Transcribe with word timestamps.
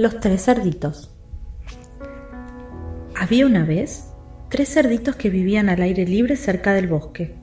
Los 0.00 0.18
tres 0.18 0.46
cerditos. 0.46 1.14
Había 3.14 3.44
una 3.44 3.66
vez 3.66 4.06
tres 4.48 4.72
cerditos 4.72 5.14
que 5.14 5.28
vivían 5.28 5.68
al 5.68 5.82
aire 5.82 6.06
libre 6.06 6.36
cerca 6.36 6.72
del 6.72 6.88
bosque. 6.88 7.34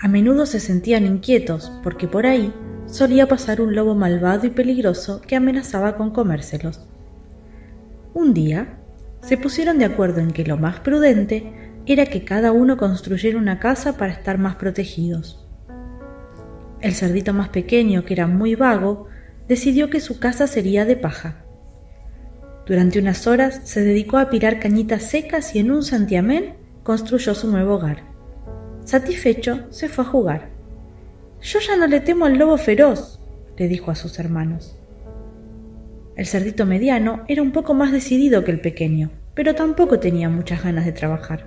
A 0.00 0.08
menudo 0.08 0.44
se 0.44 0.58
sentían 0.58 1.06
inquietos 1.06 1.70
porque 1.84 2.08
por 2.08 2.26
ahí 2.26 2.52
solía 2.86 3.28
pasar 3.28 3.60
un 3.60 3.76
lobo 3.76 3.94
malvado 3.94 4.44
y 4.48 4.50
peligroso 4.50 5.20
que 5.20 5.36
amenazaba 5.36 5.96
con 5.96 6.10
comérselos. 6.10 6.84
Un 8.12 8.34
día 8.34 8.80
se 9.20 9.36
pusieron 9.36 9.78
de 9.78 9.84
acuerdo 9.84 10.18
en 10.18 10.32
que 10.32 10.44
lo 10.44 10.56
más 10.56 10.80
prudente 10.80 11.52
era 11.86 12.06
que 12.06 12.24
cada 12.24 12.50
uno 12.50 12.76
construyera 12.76 13.38
una 13.38 13.60
casa 13.60 13.96
para 13.96 14.14
estar 14.14 14.36
más 14.36 14.56
protegidos. 14.56 15.48
El 16.80 16.94
cerdito 16.94 17.32
más 17.32 17.50
pequeño, 17.50 18.04
que 18.04 18.14
era 18.14 18.26
muy 18.26 18.56
vago, 18.56 19.06
decidió 19.46 19.90
que 19.90 20.00
su 20.00 20.18
casa 20.18 20.48
sería 20.48 20.84
de 20.84 20.96
paja. 20.96 21.44
Durante 22.68 22.98
unas 22.98 23.26
horas 23.26 23.62
se 23.64 23.82
dedicó 23.82 24.18
a 24.18 24.28
pirar 24.28 24.60
cañitas 24.60 25.04
secas 25.04 25.54
y 25.54 25.58
en 25.58 25.70
un 25.70 25.82
santiamén 25.82 26.56
construyó 26.82 27.34
su 27.34 27.50
nuevo 27.50 27.76
hogar. 27.76 28.02
Satisfecho, 28.84 29.64
se 29.70 29.88
fue 29.88 30.04
a 30.04 30.08
jugar. 30.08 30.50
Yo 31.40 31.60
ya 31.60 31.76
no 31.76 31.86
le 31.86 32.00
temo 32.00 32.26
al 32.26 32.36
lobo 32.36 32.58
feroz, 32.58 33.20
le 33.56 33.68
dijo 33.68 33.90
a 33.90 33.94
sus 33.94 34.18
hermanos. 34.18 34.76
El 36.14 36.26
cerdito 36.26 36.66
mediano 36.66 37.24
era 37.26 37.40
un 37.40 37.52
poco 37.52 37.72
más 37.72 37.90
decidido 37.90 38.44
que 38.44 38.50
el 38.50 38.60
pequeño, 38.60 39.12
pero 39.32 39.54
tampoco 39.54 39.98
tenía 39.98 40.28
muchas 40.28 40.62
ganas 40.62 40.84
de 40.84 40.92
trabajar. 40.92 41.46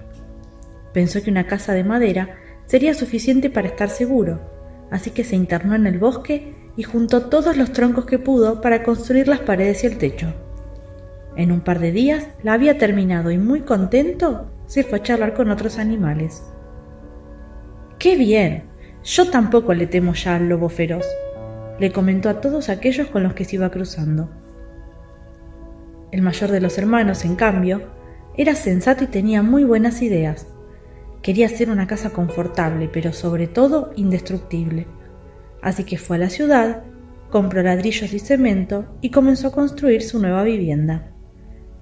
Pensó 0.91 1.21
que 1.21 1.29
una 1.29 1.45
casa 1.45 1.73
de 1.73 1.83
madera 1.83 2.35
sería 2.65 2.95
suficiente 2.95 3.51
para 3.51 3.67
estar 3.67 3.89
seguro, 3.89 4.41
así 4.89 5.11
que 5.11 5.23
se 5.23 5.35
internó 5.35 5.75
en 5.75 5.85
el 5.85 5.99
bosque 5.99 6.55
y 6.75 6.81
juntó 6.81 7.27
todos 7.27 7.57
los 7.57 7.73
troncos 7.73 8.07
que 8.07 8.17
pudo 8.17 8.59
para 8.59 8.81
construir 8.81 9.27
las 9.27 9.41
paredes 9.41 9.83
y 9.83 9.87
el 9.87 9.99
techo. 9.99 10.33
En 11.35 11.51
un 11.51 11.61
par 11.61 11.79
de 11.79 11.91
días 11.91 12.27
la 12.43 12.53
había 12.53 12.77
terminado 12.77 13.31
y 13.31 13.37
muy 13.37 13.61
contento 13.61 14.51
se 14.65 14.83
fue 14.83 14.99
a 14.99 15.03
charlar 15.03 15.33
con 15.33 15.49
otros 15.49 15.77
animales. 15.77 16.43
¡Qué 17.99 18.15
bien! 18.15 18.63
Yo 19.03 19.29
tampoco 19.29 19.73
le 19.73 19.87
temo 19.87 20.13
ya 20.13 20.35
al 20.35 20.47
lobo 20.47 20.69
feroz, 20.69 21.05
le 21.79 21.91
comentó 21.91 22.29
a 22.29 22.39
todos 22.41 22.69
aquellos 22.69 23.07
con 23.07 23.23
los 23.23 23.33
que 23.33 23.45
se 23.45 23.55
iba 23.55 23.71
cruzando. 23.71 24.29
El 26.11 26.21
mayor 26.21 26.51
de 26.51 26.61
los 26.61 26.77
hermanos, 26.77 27.25
en 27.25 27.35
cambio, 27.35 27.81
era 28.37 28.53
sensato 28.55 29.05
y 29.05 29.07
tenía 29.07 29.41
muy 29.41 29.63
buenas 29.63 30.01
ideas. 30.01 30.47
Quería 31.21 31.47
hacer 31.47 31.69
una 31.69 31.87
casa 31.87 32.11
confortable, 32.11 32.89
pero 32.91 33.13
sobre 33.13 33.47
todo 33.47 33.91
indestructible. 33.95 34.87
Así 35.61 35.83
que 35.83 35.97
fue 35.97 36.17
a 36.17 36.19
la 36.19 36.29
ciudad, 36.29 36.83
compró 37.29 37.63
ladrillos 37.63 38.13
y 38.13 38.19
cemento 38.19 38.85
y 39.01 39.09
comenzó 39.09 39.47
a 39.47 39.51
construir 39.51 40.01
su 40.01 40.19
nueva 40.19 40.43
vivienda. 40.43 41.10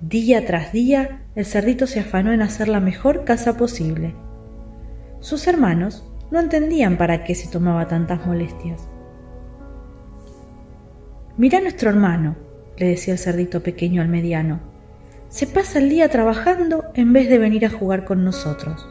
Día 0.01 0.45
tras 0.45 0.71
día, 0.71 1.25
el 1.35 1.45
cerdito 1.45 1.85
se 1.85 1.99
afanó 1.99 2.31
en 2.31 2.41
hacer 2.41 2.69
la 2.69 2.79
mejor 2.79 3.25
casa 3.25 3.57
posible. 3.57 4.15
Sus 5.19 5.45
hermanos 5.45 6.09
no 6.31 6.39
entendían 6.39 6.97
para 6.97 7.25
qué 7.25 7.35
se 7.35 7.49
tomaba 7.49 7.89
tantas 7.89 8.25
molestias. 8.25 8.87
Mira 11.35 11.59
nuestro 11.59 11.89
hermano, 11.89 12.37
le 12.77 12.87
decía 12.87 13.13
el 13.13 13.19
cerdito 13.19 13.61
pequeño 13.61 14.01
al 14.01 14.07
mediano. 14.07 14.61
Se 15.27 15.47
pasa 15.47 15.79
el 15.79 15.89
día 15.89 16.07
trabajando 16.07 16.85
en 16.93 17.11
vez 17.11 17.27
de 17.27 17.37
venir 17.37 17.65
a 17.65 17.69
jugar 17.69 18.05
con 18.05 18.23
nosotros. 18.23 18.87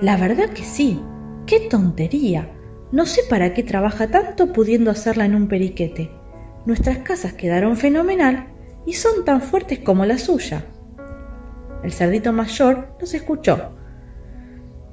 La 0.00 0.16
verdad 0.16 0.48
que 0.50 0.64
sí. 0.64 1.02
¡Qué 1.46 1.60
tontería! 1.60 2.50
No 2.92 3.04
sé 3.04 3.20
para 3.28 3.52
qué 3.52 3.62
trabaja 3.62 4.08
tanto 4.08 4.54
pudiendo 4.54 4.90
hacerla 4.90 5.26
en 5.26 5.34
un 5.34 5.48
periquete. 5.48 6.10
Nuestras 6.64 6.98
casas 6.98 7.34
quedaron 7.34 7.76
fenomenal 7.76 8.55
y 8.86 8.94
son 8.94 9.24
tan 9.24 9.42
fuertes 9.42 9.80
como 9.80 10.06
la 10.06 10.16
suya. 10.16 10.64
El 11.82 11.92
cerdito 11.92 12.32
mayor 12.32 12.96
los 13.00 13.12
escuchó. 13.12 13.72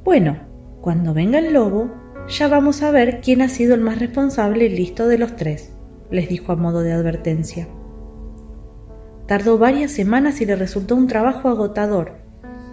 Bueno, 0.03 0.37
cuando 0.81 1.13
venga 1.13 1.39
el 1.39 1.53
lobo, 1.53 1.91
ya 2.27 2.47
vamos 2.47 2.83
a 2.83 2.91
ver 2.91 3.21
quién 3.21 3.41
ha 3.41 3.49
sido 3.49 3.75
el 3.75 3.81
más 3.81 3.99
responsable 3.99 4.65
y 4.65 4.69
listo 4.69 5.07
de 5.07 5.17
los 5.17 5.35
tres, 5.35 5.73
les 6.11 6.27
dijo 6.27 6.51
a 6.51 6.55
modo 6.55 6.81
de 6.81 6.91
advertencia. 6.91 7.67
Tardó 9.27 9.57
varias 9.57 9.91
semanas 9.91 10.41
y 10.41 10.45
le 10.45 10.55
resultó 10.55 10.95
un 10.95 11.07
trabajo 11.07 11.47
agotador, 11.47 12.17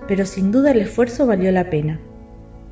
pero 0.09 0.27
sin 0.27 0.51
duda 0.51 0.73
el 0.73 0.81
esfuerzo 0.81 1.27
valió 1.27 1.53
la 1.53 1.71
pena. 1.71 2.01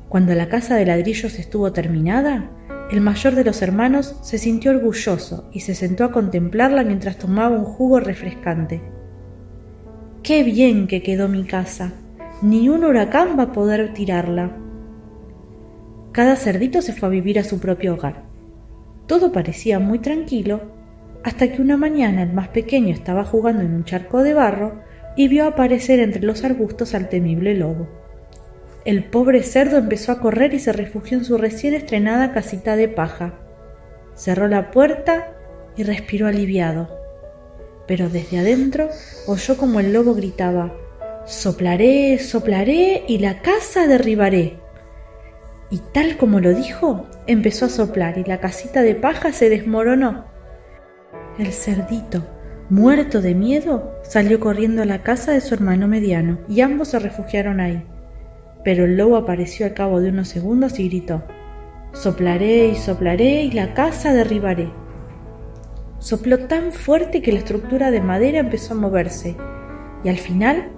Cuando 0.09 0.33
la 0.35 0.49
casa 0.49 0.75
de 0.75 0.85
ladrillos 0.85 1.39
estuvo 1.39 1.71
terminada, 1.71 2.49
el 2.91 3.01
mayor 3.01 3.35
de 3.35 3.43
los 3.43 3.61
hermanos 3.61 4.15
se 4.23 4.39
sintió 4.39 4.71
orgulloso 4.71 5.47
y 5.53 5.59
se 5.59 5.75
sentó 5.75 6.03
a 6.03 6.11
contemplarla 6.11 6.83
mientras 6.83 7.17
tomaba 7.17 7.55
un 7.55 7.65
jugo 7.65 7.99
refrescante. 7.99 8.81
¡Qué 10.23 10.43
bien 10.43 10.87
que 10.87 11.03
quedó 11.03 11.27
mi 11.27 11.43
casa! 11.43 11.93
Ni 12.41 12.67
un 12.67 12.83
huracán 12.83 13.37
va 13.37 13.43
a 13.43 13.51
poder 13.51 13.93
tirarla. 13.93 14.57
Cada 16.11 16.35
cerdito 16.35 16.81
se 16.81 16.93
fue 16.93 17.09
a 17.09 17.11
vivir 17.11 17.37
a 17.37 17.43
su 17.43 17.59
propio 17.59 17.93
hogar. 17.93 18.23
Todo 19.05 19.31
parecía 19.31 19.79
muy 19.79 19.99
tranquilo 19.99 20.61
hasta 21.23 21.51
que 21.51 21.61
una 21.61 21.77
mañana 21.77 22.23
el 22.23 22.33
más 22.33 22.47
pequeño 22.47 22.93
estaba 22.93 23.23
jugando 23.23 23.61
en 23.61 23.73
un 23.73 23.83
charco 23.83 24.23
de 24.23 24.33
barro 24.33 24.81
y 25.15 25.27
vio 25.27 25.45
aparecer 25.45 25.99
entre 25.99 26.23
los 26.23 26.43
arbustos 26.43 26.95
al 26.95 27.09
temible 27.09 27.53
lobo. 27.55 27.98
El 28.85 29.03
pobre 29.03 29.43
cerdo 29.43 29.77
empezó 29.77 30.13
a 30.13 30.21
correr 30.21 30.53
y 30.53 30.59
se 30.59 30.71
refugió 30.71 31.17
en 31.17 31.25
su 31.25 31.37
recién 31.37 31.73
estrenada 31.73 32.31
casita 32.31 32.77
de 32.77 32.87
paja. 32.87 33.33
Cerró 34.15 34.47
la 34.47 34.71
puerta 34.71 35.33
y 35.75 35.83
respiró 35.83 36.27
aliviado. 36.27 36.89
Pero 37.87 38.09
desde 38.09 38.39
adentro 38.39 38.87
oyó 39.27 39.57
como 39.57 39.81
el 39.81 39.91
lobo 39.91 40.13
gritaba 40.13 40.73
Soplaré, 41.25 42.17
soplaré 42.19 43.03
y 43.07 43.19
la 43.19 43.41
casa 43.41 43.85
derribaré. 43.85 44.59
Y 45.69 45.79
tal 45.93 46.17
como 46.17 46.39
lo 46.39 46.53
dijo, 46.53 47.05
empezó 47.27 47.65
a 47.65 47.69
soplar 47.69 48.17
y 48.17 48.23
la 48.23 48.39
casita 48.39 48.81
de 48.81 48.95
paja 48.95 49.33
se 49.33 49.49
desmoronó. 49.49 50.25
El 51.37 51.51
cerdito, 51.51 52.25
muerto 52.69 53.21
de 53.21 53.35
miedo, 53.35 53.99
salió 54.03 54.39
corriendo 54.39 54.81
a 54.81 54.85
la 54.85 55.03
casa 55.03 55.33
de 55.33 55.41
su 55.41 55.53
hermano 55.53 55.87
mediano 55.87 56.39
y 56.47 56.61
ambos 56.61 56.87
se 56.87 56.99
refugiaron 56.99 57.59
ahí 57.59 57.85
pero 58.63 58.85
el 58.85 58.97
lobo 58.97 59.15
apareció 59.15 59.65
al 59.65 59.73
cabo 59.73 60.01
de 60.01 60.09
unos 60.09 60.27
segundos 60.27 60.79
y 60.79 60.89
gritó 60.89 61.23
Soplaré 61.93 62.67
y 62.67 62.75
soplaré 62.75 63.43
y 63.43 63.51
la 63.51 63.73
casa 63.73 64.13
derribaré. 64.13 64.71
Sopló 65.97 66.47
tan 66.47 66.71
fuerte 66.71 67.21
que 67.21 67.31
la 67.31 67.39
estructura 67.39 67.91
de 67.91 68.01
madera 68.01 68.39
empezó 68.39 68.73
a 68.73 68.77
moverse 68.77 69.35
y 70.03 70.09
al 70.09 70.17
final 70.17 70.69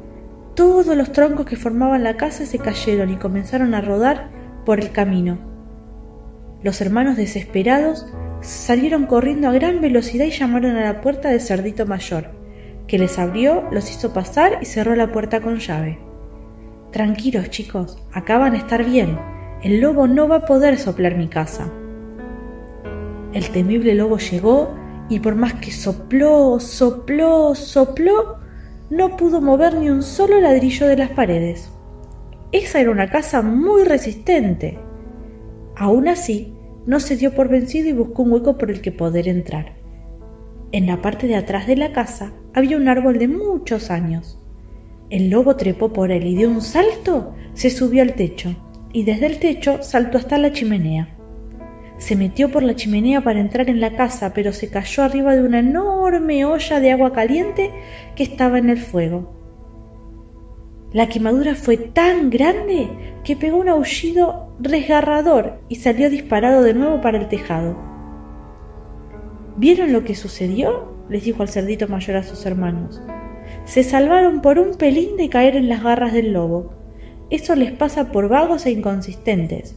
todos 0.56 0.96
los 0.96 1.12
troncos 1.12 1.46
que 1.46 1.58
formaban 1.58 2.04
la 2.04 2.18
casa 2.18 2.46
se 2.46 2.60
cayeron 2.60 3.10
y 3.10 3.18
comenzaron 3.18 3.74
a 3.74 3.82
rodar 3.82 4.30
por 4.66 4.80
el 4.80 4.92
camino. 4.92 5.38
Los 6.64 6.82
hermanos 6.82 7.18
desesperados 7.18 8.08
salieron 8.42 9.06
corriendo 9.06 9.48
a 9.48 9.54
gran 9.54 9.82
velocidad 9.82 10.26
y 10.26 10.32
llamaron 10.32 10.76
a 10.76 10.84
la 10.84 11.02
puerta 11.02 11.30
del 11.30 11.42
cerdito 11.42 11.86
mayor, 11.86 12.32
que 12.88 12.98
les 12.98 13.20
abrió, 13.20 13.68
los 13.72 13.92
hizo 13.92 14.14
pasar 14.14 14.60
y 14.62 14.66
cerró 14.66 14.96
la 14.96 15.12
puerta 15.12 15.42
con 15.42 15.58
llave. 15.58 16.11
Tranquilos 16.92 17.50
chicos, 17.50 17.98
acaban 18.12 18.52
de 18.52 18.58
estar 18.58 18.84
bien. 18.84 19.18
El 19.64 19.80
lobo 19.80 20.08
no 20.08 20.28
va 20.28 20.38
a 20.38 20.46
poder 20.46 20.78
soplar 20.78 21.16
mi 21.16 21.30
casa. 21.30 21.72
El 23.34 23.50
temible 23.52 23.96
lobo 23.96 24.18
llegó 24.18 24.74
y 25.08 25.22
por 25.22 25.36
más 25.36 25.54
que 25.54 25.72
sopló, 25.72 26.60
sopló, 26.60 27.56
sopló, 27.56 28.40
no 28.90 29.16
pudo 29.16 29.40
mover 29.40 29.76
ni 29.76 29.90
un 29.90 30.04
solo 30.04 30.42
ladrillo 30.42 30.86
de 30.86 30.98
las 30.98 31.12
paredes. 31.12 31.72
Esa 32.52 32.82
era 32.82 32.92
una 32.92 33.10
casa 33.10 33.42
muy 33.42 33.86
resistente. 33.86 34.78
Aún 35.78 36.10
así, 36.10 36.54
no 36.86 37.00
se 37.00 37.16
dio 37.16 37.34
por 37.34 37.48
vencido 37.48 37.88
y 37.88 37.94
buscó 37.94 38.24
un 38.24 38.34
hueco 38.34 38.58
por 38.58 38.70
el 38.70 38.82
que 38.82 38.92
poder 38.92 39.30
entrar. 39.30 39.76
En 40.74 40.88
la 40.88 41.02
parte 41.02 41.28
de 41.28 41.38
atrás 41.38 41.68
de 41.68 41.78
la 41.78 41.94
casa 41.94 42.34
había 42.54 42.76
un 42.76 42.90
árbol 42.90 43.18
de 43.18 43.30
muchos 43.30 43.92
años. 43.92 44.41
El 45.12 45.30
lobo 45.30 45.58
trepó 45.58 45.92
por 45.92 46.10
él 46.10 46.26
y 46.26 46.36
de 46.36 46.48
un 46.48 46.62
salto 46.62 47.36
se 47.54 47.70
subió 47.70 48.02
al 48.02 48.14
techo 48.14 48.56
y 48.94 49.04
desde 49.04 49.26
el 49.26 49.40
techo 49.40 49.84
saltó 49.84 50.18
hasta 50.18 50.38
la 50.38 50.54
chimenea. 50.54 51.18
Se 51.98 52.16
metió 52.16 52.50
por 52.50 52.64
la 52.64 52.78
chimenea 52.78 53.22
para 53.22 53.42
entrar 53.42 53.70
en 53.70 53.82
la 53.82 53.98
casa, 53.98 54.34
pero 54.34 54.54
se 54.54 54.70
cayó 54.70 55.04
arriba 55.04 55.36
de 55.36 55.44
una 55.44 55.60
enorme 55.60 56.46
olla 56.46 56.80
de 56.80 56.92
agua 56.92 57.12
caliente 57.12 57.72
que 58.16 58.24
estaba 58.24 58.58
en 58.58 58.70
el 58.70 58.78
fuego. 58.78 59.34
La 60.94 61.10
quemadura 61.10 61.56
fue 61.56 61.76
tan 61.76 62.30
grande 62.30 62.90
que 63.26 63.36
pegó 63.36 63.58
un 63.58 63.68
aullido 63.68 64.56
resgarrador 64.62 65.60
y 65.68 65.76
salió 65.76 66.10
disparado 66.10 66.64
de 66.64 66.74
nuevo 66.74 67.02
para 67.02 67.18
el 67.18 67.28
tejado. 67.28 67.78
¿Vieron 69.58 69.92
lo 69.92 70.06
que 70.06 70.16
sucedió? 70.16 70.90
les 71.10 71.26
dijo 71.26 71.44
el 71.44 71.50
cerdito 71.50 71.90
mayor 71.90 72.16
a 72.16 72.24
sus 72.24 72.46
hermanos 72.46 73.02
se 73.66 73.84
salvaron 73.84 74.42
por 74.42 74.60
un 74.60 74.76
pelín 74.76 75.18
de 75.18 75.30
caer 75.30 75.56
en 75.56 75.70
las 75.70 75.84
garras 75.84 76.14
del 76.14 76.34
lobo. 76.34 76.74
Eso 77.30 77.56
les 77.56 77.72
pasa 77.72 78.12
por 78.12 78.28
vagos 78.28 78.66
e 78.66 78.72
inconsistentes. 78.72 79.76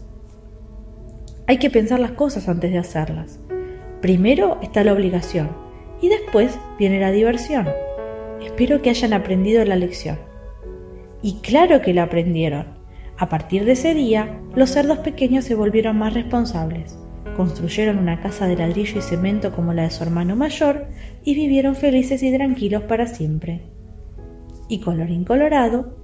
Hay 1.47 1.59
que 1.59 1.71
pensar 1.71 2.01
las 2.01 2.13
cosas 2.13 2.49
antes 2.49 2.73
de 2.73 2.79
hacerlas. 2.79 3.39
Primero 4.01 4.59
está 4.63 4.83
la 4.83 4.93
obligación 4.93 5.51
y 6.01 6.09
después 6.09 6.59
viene 6.79 7.01
la 7.01 7.11
diversión. 7.11 7.69
Espero 8.43 8.83
que 8.83 8.91
hayan 8.91 9.13
aprendido 9.13 9.65
la 9.65 9.77
lección. 9.77 10.19
Y 11.23 11.41
claro 11.41 11.81
que 11.81 11.95
la 11.95 12.03
aprendieron. 12.05 12.67
A 13.17 13.29
partir 13.29 13.65
de 13.65 13.73
ese 13.73 13.95
día, 13.95 14.41
los 14.55 14.71
cerdos 14.71 14.99
pequeños 14.99 15.45
se 15.45 15.55
volvieron 15.55 15.97
más 15.97 16.13
responsables. 16.13 16.99
Construyeron 17.37 17.99
una 17.99 18.21
casa 18.21 18.47
de 18.47 18.57
ladrillo 18.57 18.99
y 18.99 19.03
cemento 19.03 19.53
como 19.53 19.73
la 19.73 19.83
de 19.83 19.91
su 19.91 20.03
hermano 20.03 20.37
mayor 20.37 20.87
y 21.25 21.35
vivieron 21.35 21.75
felices 21.75 22.23
y 22.23 22.33
tranquilos 22.33 22.83
para 22.85 23.07
siempre. 23.07 23.63
Y 24.69 24.81
colorín 24.81 25.25
colorado, 25.25 25.97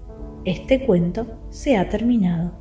este 0.44 0.84
cuento 0.84 1.38
se 1.50 1.76
ha 1.76 1.88
terminado. 1.88 2.59